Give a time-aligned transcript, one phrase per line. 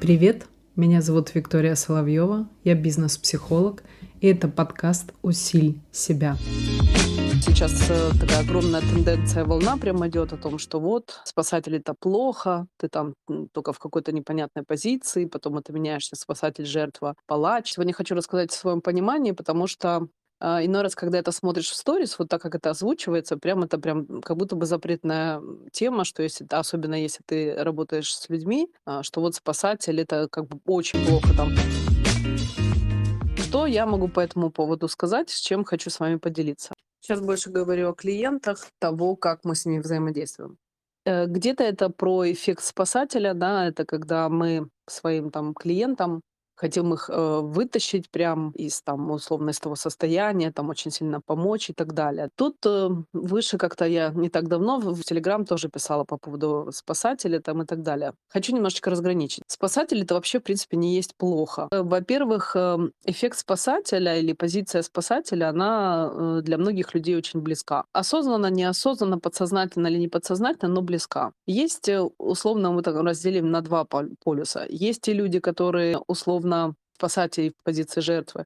[0.00, 3.82] Привет, меня зовут Виктория Соловьева, я бизнес-психолог,
[4.20, 6.36] и это подкаст «Усиль себя».
[7.42, 12.66] Сейчас э, такая огромная тенденция, волна прям идет о том, что вот спасатель это плохо,
[12.78, 13.14] ты там
[13.52, 17.72] только в какой-то непонятной позиции, потом это меняешься спасатель, жертва, палач.
[17.72, 20.08] Сегодня хочу рассказать о своем понимании, потому что
[20.40, 23.78] а, иной раз, когда это смотришь в сторис, вот так как это озвучивается, прям это
[23.78, 25.42] прям как будто бы запретная
[25.72, 30.46] тема, что если, особенно если ты работаешь с людьми, а, что вот спасатель это как
[30.46, 31.50] бы очень плохо там.
[33.36, 36.74] Что я могу по этому поводу сказать, с чем хочу с вами поделиться?
[37.00, 40.58] Сейчас больше говорю о клиентах, того, как мы с ними взаимодействуем.
[41.04, 46.20] Э, где-то это про эффект спасателя, да, это когда мы своим там клиентам
[46.58, 51.70] хотим их э, вытащить прям из там условно из того состояния, там очень сильно помочь
[51.70, 52.28] и так далее.
[52.34, 57.40] Тут э, выше как-то я не так давно в, Телеграм тоже писала по поводу спасателя
[57.40, 58.12] там и так далее.
[58.28, 59.44] Хочу немножечко разграничить.
[59.46, 61.68] Спасатель это вообще в принципе не есть плохо.
[61.70, 67.84] Э, во-первых, э, эффект спасателя или позиция спасателя, она э, для многих людей очень близка.
[67.92, 71.30] Осознанно, неосознанно, подсознательно или не подсознательно, но близка.
[71.46, 73.84] Есть э, условно мы так разделим на два
[74.24, 74.66] полюса.
[74.68, 78.44] Есть те люди, которые условно условно спасателей в позиции жертвы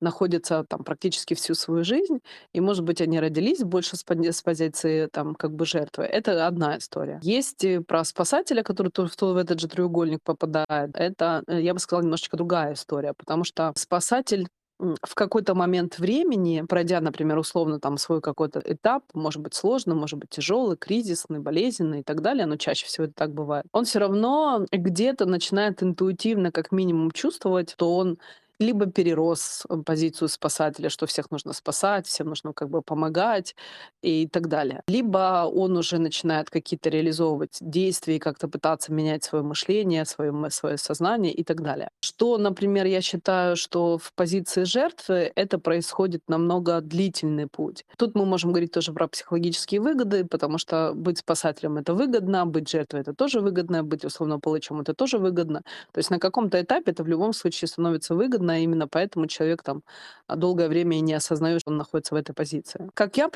[0.00, 2.18] находятся там практически всю свою жизнь,
[2.52, 6.04] и, может быть, они родились больше с, позиции там как бы жертвы.
[6.04, 7.18] Это одна история.
[7.22, 8.92] Есть и про спасателя, который
[9.32, 10.90] в этот же треугольник попадает.
[10.92, 16.62] Это, э, я бы сказала, немножечко другая история, потому что спасатель в какой-то момент времени,
[16.68, 22.00] пройдя, например, условно там свой какой-то этап, может быть сложный, может быть тяжелый, кризисный, болезненный
[22.00, 26.52] и так далее, но чаще всего это так бывает, он все равно где-то начинает интуитивно
[26.52, 28.18] как минимум чувствовать, что он
[28.58, 33.54] либо перерос э, позицию спасателя, что всех нужно спасать, всем нужно как бы помогать
[34.02, 34.82] и так далее.
[34.88, 40.78] Либо он уже начинает какие-то реализовывать действия и как-то пытаться менять свое мышление, свое, свое
[40.78, 41.90] сознание и так далее.
[42.00, 47.84] Что, например, я считаю, что в позиции жертвы это происходит намного длительный путь.
[47.98, 52.68] Тут мы можем говорить тоже про психологические выгоды, потому что быть спасателем— это выгодно, быть
[52.68, 55.62] жертвой— это тоже выгодно, быть условно палачом— это тоже выгодно.
[55.92, 59.62] То есть на каком-то этапе это в любом случае становится выгодно, трудно, именно поэтому человек
[59.62, 59.82] там
[60.28, 62.88] а, долгое время и не осознает, что он находится в этой позиции.
[62.94, 63.28] Как я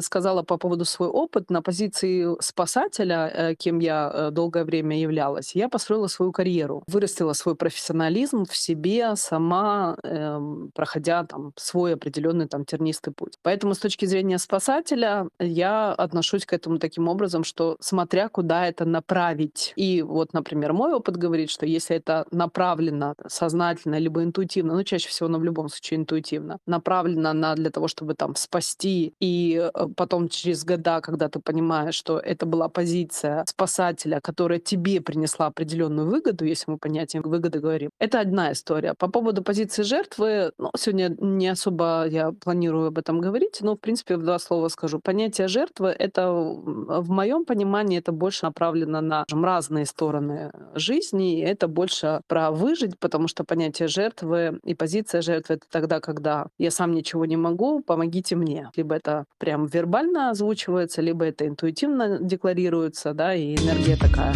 [0.00, 5.54] сказала по поводу свой опыт, на позиции спасателя, э, кем я э, долгое время являлась,
[5.54, 12.46] я построила свою карьеру, вырастила свой профессионализм в себе сама, эм, проходя там свой определенный
[12.46, 13.34] там тернистый путь.
[13.42, 18.84] Поэтому с точки зрения спасателя я отношусь к этому таким образом, что смотря куда это
[18.84, 19.72] направить.
[19.76, 24.84] И вот, например, мой опыт говорит, что если это направлено сознательно либо интуитивно интуитивно, ну,
[24.84, 29.70] чаще всего, но в любом случае интуитивно, направлена на для того, чтобы там спасти, и
[29.74, 35.46] э, потом через года, когда ты понимаешь, что это была позиция спасателя, которая тебе принесла
[35.46, 38.94] определенную выгоду, если мы понятием выгоды говорим, это одна история.
[38.94, 43.80] По поводу позиции жертвы, ну, сегодня не особо я планирую об этом говорить, но, в
[43.80, 45.00] принципе, в два слова скажу.
[45.00, 52.20] Понятие жертвы— это, в моем понимании, это больше направлено на разные стороны жизни, это больше
[52.26, 57.24] про выжить, потому что понятие жертвы и позиция жертвы— это тогда, когда я сам ничего
[57.24, 58.70] не могу, помогите мне.
[58.76, 64.34] Либо это прям вербально озвучивается, либо это интуитивно декларируется, да, и энергия такая.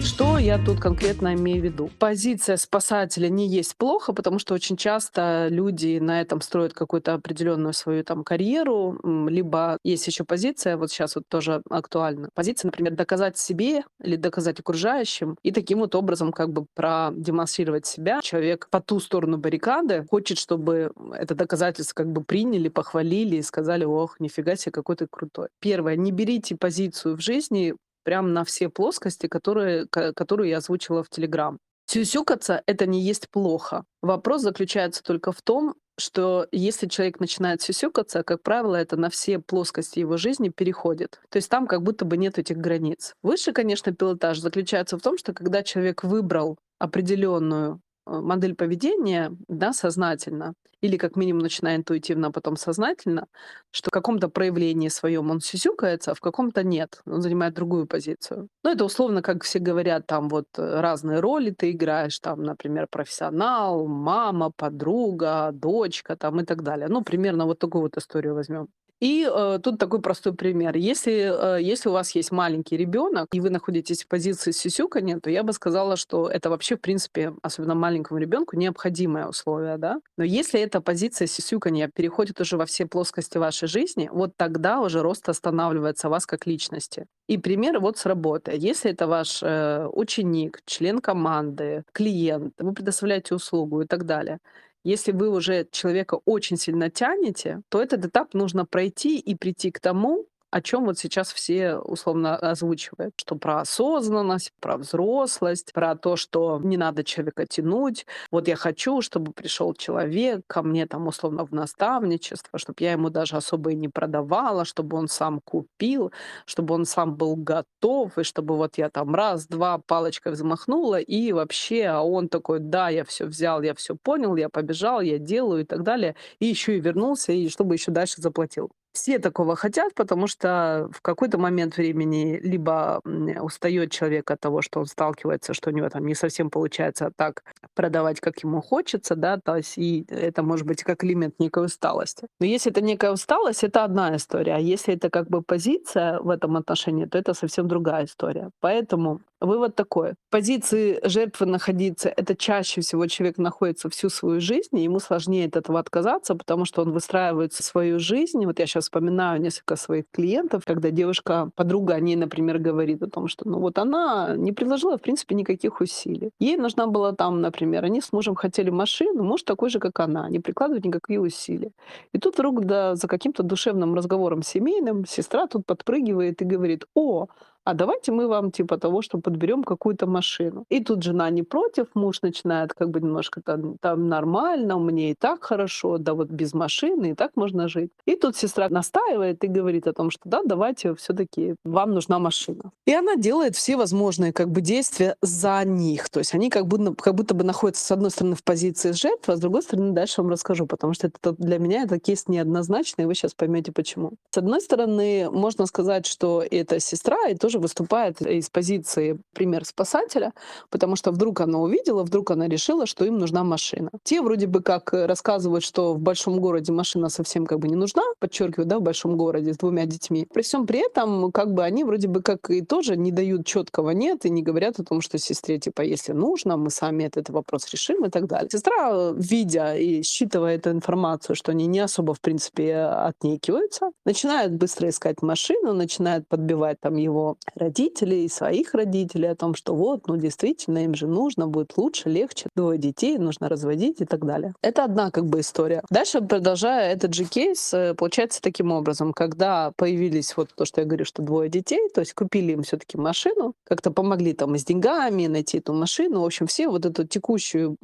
[0.00, 1.90] Что я тут конкретно имею в виду?
[1.98, 7.72] Позиция спасателя не есть плохо, потому что очень часто люди на этом строят какую-то определенную
[7.72, 8.98] свою там карьеру,
[9.28, 12.28] либо есть еще позиция, вот сейчас вот тоже актуальна.
[12.34, 18.20] Позиция, например, доказать себе или доказать окружающим, и таким вот образом как бы продемонстрировать себя.
[18.22, 23.84] Человек по ту сторону баррикады хочет, чтобы это доказательство как бы приняли, похвалили и сказали,
[23.84, 25.48] ох, нифига себе, какой ты крутой.
[25.60, 27.74] Первое, не берите позицию в жизни
[28.06, 31.58] прям на все плоскости, которые, которую я озвучила в Телеграм.
[31.86, 33.84] Сюсюкаться— это не есть плохо.
[34.00, 39.40] Вопрос заключается только в том, что если человек начинает сюсюкаться, как правило, это на все
[39.40, 41.20] плоскости его жизни переходит.
[41.30, 43.14] То есть там как будто бы нет этих границ.
[43.22, 50.54] Выше, конечно, пилотаж заключается в том, что когда человек выбрал определенную модель поведения, да, сознательно,
[50.80, 53.26] или как минимум начиная интуитивно, а потом сознательно,
[53.70, 57.00] что в каком-то проявлении своем он сюсюкается, а в каком-то нет.
[57.06, 58.48] Он занимает другую позицию.
[58.64, 62.86] Ну, это условно, как все говорят, там вот э, разные роли ты играешь, там, например,
[62.90, 66.88] профессионал, мама, подруга, дочка, там и так далее.
[66.88, 68.68] Ну, примерно вот такую вот историю возьмем.
[69.00, 70.74] И э, тут такой простой пример.
[70.76, 75.28] Если, э, если у вас есть маленький ребенок, и вы находитесь в позиции сисюканья, то
[75.28, 80.00] я бы сказала, что это вообще, в принципе, особенно маленькому ребенку, необходимое условие, да.
[80.16, 85.02] Но если эта позиция сисюканья переходит уже во все плоскости вашей жизни, вот тогда уже
[85.02, 87.06] рост останавливается вас как личности.
[87.28, 88.52] И пример вот с работы.
[88.56, 94.38] Если это ваш э, ученик, член команды, клиент, вы предоставляете услугу и так далее,
[94.86, 99.80] если вы уже человека очень сильно тянете, то этот этап нужно пройти и прийти к
[99.80, 106.16] тому, о чем вот сейчас все условно озвучивают, что про осознанность, про взрослость, про то,
[106.16, 108.06] что не надо человека тянуть.
[108.30, 113.10] Вот я хочу, чтобы пришел человек ко мне там условно в наставничество, чтобы я ему
[113.10, 116.10] даже особо и не продавала, чтобы он сам купил,
[116.46, 121.84] чтобы он сам был готов, и чтобы вот я там раз-два палочкой взмахнула, и вообще,
[121.84, 125.64] а он такой, да, я все взял, я все понял, я побежал, я делаю и
[125.66, 128.70] так далее, и еще и вернулся, и чтобы еще дальше заплатил.
[128.96, 133.02] Все такого хотят, потому что в какой-то момент времени либо
[133.42, 137.44] устает человек от того, что он сталкивается, что у него там не совсем получается так
[137.74, 142.26] продавать, как ему хочется, да, то есть и это может быть как элемент некой усталости.
[142.40, 146.30] Но если это некая усталость, это одна история, а если это как бы позиция в
[146.30, 148.48] этом отношении, то это совсем другая история.
[148.60, 150.12] Поэтому Вывод такой.
[150.12, 155.46] В позиции жертвы находиться— это чаще всего человек находится всю свою жизнь, и ему сложнее
[155.46, 158.46] от этого отказаться, потому что он выстраивает свою жизнь.
[158.46, 163.10] Вот я сейчас вспоминаю несколько своих клиентов, когда девушка, подруга о ней, например, говорит о
[163.10, 166.30] том, что ну вот она не приложила, в принципе, никаких усилий.
[166.40, 170.28] Ей нужна была там, например, они с мужем хотели машину, муж такой же, как она,
[170.30, 171.72] не прикладывать никакие усилия.
[172.14, 177.26] И тут вдруг да, за каким-то душевным разговором семейным сестра тут подпрыгивает и говорит, о,
[177.66, 180.64] а давайте мы вам типа того, что подберем какую-то машину.
[180.68, 185.14] И тут жена не против, муж начинает как бы немножко там, там нормально, мне и
[185.14, 187.90] так хорошо, да вот без машины и так можно жить.
[188.04, 192.20] И тут сестра настаивает и говорит о том, что да, давайте все таки вам нужна
[192.20, 192.70] машина.
[192.86, 196.08] И она делает все возможные как бы действия за них.
[196.08, 199.32] То есть они как будто, как будто бы находятся с одной стороны в позиции жертвы,
[199.32, 203.02] а с другой стороны дальше вам расскажу, потому что это для меня это кейс неоднозначный,
[203.02, 204.12] и вы сейчас поймете почему.
[204.30, 209.64] С одной стороны, можно сказать, что это сестра и тоже тоже выступает из позиции пример
[209.64, 210.32] спасателя,
[210.70, 213.90] потому что вдруг она увидела, вдруг она решила, что им нужна машина.
[214.04, 218.02] Те вроде бы как рассказывают, что в большом городе машина совсем как бы не нужна,
[218.20, 220.26] подчеркиваю, да, в большом городе с двумя детьми.
[220.34, 223.90] При всем при этом, как бы они вроде бы как и тоже не дают четкого
[223.90, 227.72] нет и не говорят о том, что сестре, типа, если нужно, мы сами этот вопрос
[227.72, 228.48] решим и так далее.
[228.50, 234.88] Сестра, видя и считывая эту информацию, что они не особо, в принципе, отнекиваются, начинают быстро
[234.88, 240.84] искать машину, начинают подбивать там его родителей, своих родителей о том, что вот, ну действительно,
[240.84, 244.54] им же нужно, будет лучше, легче, двое детей нужно разводить и так далее.
[244.62, 245.82] Это одна как бы история.
[245.90, 250.86] Дальше, продолжая этот же кейс, э, получается таким образом, когда появились вот то, что я
[250.86, 254.64] говорю, что двое детей, то есть купили им все таки машину, как-то помогли там с
[254.64, 257.76] деньгами найти эту машину, в общем, все вот эту текущую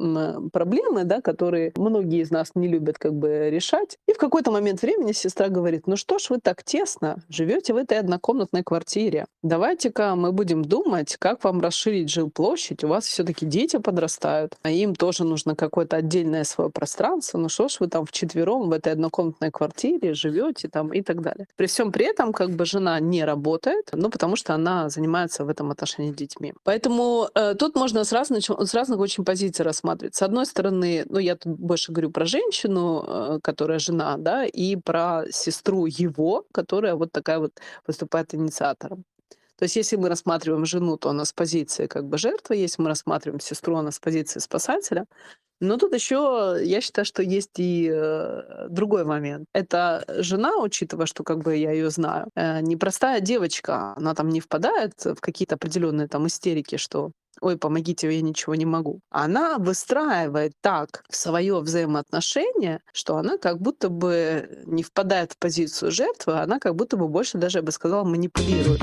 [0.53, 3.97] проблемы, да, которые многие из нас не любят как бы решать.
[4.09, 7.77] И в какой-то момент времени сестра говорит, ну что ж вы так тесно живете в
[7.77, 9.27] этой однокомнатной квартире?
[9.53, 12.85] Давайте-ка мы будем думать, как вам расширить жилплощадь.
[12.85, 17.37] У вас все-таки дети подрастают, а им тоже нужно какое-то отдельное свое пространство.
[17.37, 21.47] Ну что ж вы там вчетвером в этой однокомнатной квартире живете там и так далее.
[21.57, 25.51] При всем при этом как бы жена не работает, ну потому что она занимается в
[25.51, 26.55] этом отношении детьми.
[26.65, 30.15] Поэтому э, тут можно с разных, с разных очень позиций рассматривать.
[30.15, 34.77] С одной стороны, ну я тут больше говорю про женщину, э, которая жена, да, и
[34.77, 37.53] про сестру его, которая вот такая вот
[37.87, 39.05] выступает инициатором.
[39.63, 42.89] То есть если мы рассматриваем жену, то она с позиции как бы жертвы, если мы
[42.89, 45.07] рассматриваем сестру, она с позиции спасателя.
[45.61, 49.47] Но тут еще я считаю, что есть и э, другой момент.
[49.55, 54.41] Это жена, учитывая, что как бы я ее знаю, э, непростая девочка, она там не
[54.41, 58.99] впадает в какие-то определенные там истерики, что ой, помогите, я ничего не могу.
[59.11, 66.41] Она выстраивает так свое взаимоотношение, что она как будто бы не впадает в позицию жертвы,
[66.41, 68.81] она как будто бы больше даже, я бы сказала, манипулирует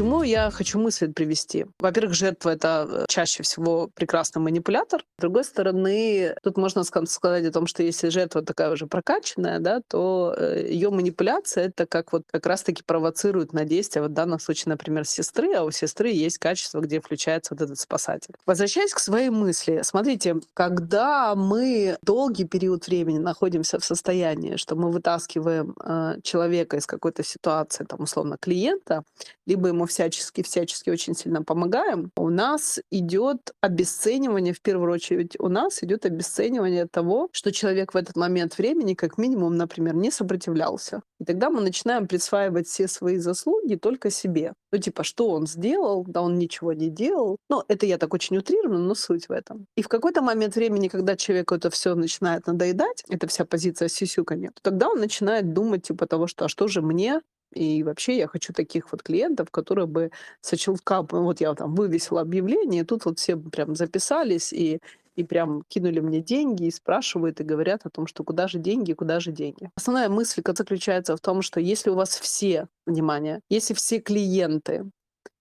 [0.00, 1.66] чему я хочу мысль привести?
[1.78, 5.04] Во-первых, жертва— это э, чаще всего прекрасный манипулятор.
[5.18, 9.82] С другой стороны, тут можно сказать о том, что если жертва такая уже прокачанная, да,
[9.86, 14.40] то э, ее манипуляция— это как вот как раз-таки провоцирует на действие, вот в данном
[14.40, 18.34] случае, например, сестры, а у сестры есть качество, где включается вот этот спасатель.
[18.46, 24.90] Возвращаясь к своей мысли, смотрите, когда мы долгий период времени находимся в состоянии, что мы
[24.90, 29.02] вытаскиваем э, человека из какой-то ситуации, там, условно, клиента,
[29.46, 35.82] либо ему всячески-всячески очень сильно помогаем, у нас идет обесценивание, в первую очередь у нас
[35.82, 41.02] идет обесценивание того, что человек в этот момент времени, как минимум, например, не сопротивлялся.
[41.20, 44.54] И тогда мы начинаем присваивать все свои заслуги только себе.
[44.72, 46.04] Ну, типа, что он сделал?
[46.08, 47.36] Да он ничего не делал.
[47.48, 49.66] Ну, это я так очень утрированно, но суть в этом.
[49.76, 54.50] И в какой-то момент времени, когда человеку это все начинает надоедать, это вся позиция сисюканья,
[54.54, 57.20] то тогда он начинает думать, типа, того, что а что же мне
[57.52, 62.20] и вообще я хочу таких вот клиентов, которые бы со щелчка, вот я там вывесила
[62.20, 64.80] объявление, тут вот все прям записались и
[65.16, 68.92] и прям кинули мне деньги и спрашивают и говорят о том, что куда же деньги,
[68.92, 69.70] куда же деньги.
[69.76, 74.86] Основная мысль заключается в том, что если у вас все, внимание, если все клиенты,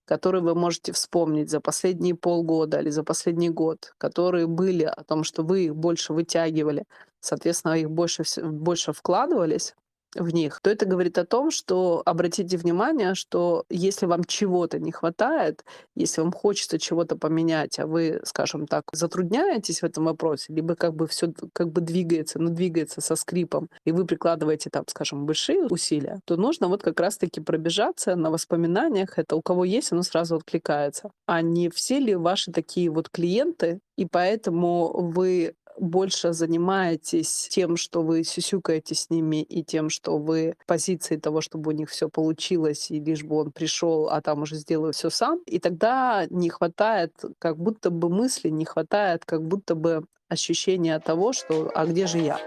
[0.05, 5.23] которые вы можете вспомнить за последние полгода или за последний год, которые были о том,
[5.23, 6.85] что вы их больше вытягивали,
[7.19, 9.75] соответственно, их больше, больше вкладывались,
[10.15, 14.91] в них, то это говорит о том, что обратите внимание, что если вам чего-то не
[14.91, 15.63] хватает,
[15.95, 20.95] если вам хочется чего-то поменять, а вы, скажем так, затрудняетесь в этом вопросе, либо как
[20.95, 25.67] бы все как бы двигается, но двигается со скрипом, и вы прикладываете там, скажем, большие
[25.67, 29.17] усилия, то нужно вот как раз-таки пробежаться на воспоминаниях.
[29.17, 31.11] Это у кого есть, оно сразу откликается.
[31.25, 38.01] А не все ли ваши такие вот клиенты, и поэтому вы больше занимаетесь тем, что
[38.01, 42.09] вы сюсюкаете с ними, и тем, что вы в позиции того, чтобы у них все
[42.09, 45.39] получилось, и лишь бы он пришел, а там уже сделаю все сам.
[45.45, 51.33] И тогда не хватает, как будто бы мысли, не хватает, как будто бы ощущения того,
[51.33, 52.39] что «а где же я?».